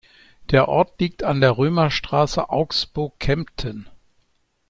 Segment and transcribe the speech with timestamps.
[0.49, 3.87] Der Ort liegt an der Römerstraße Augsburg-Kempten.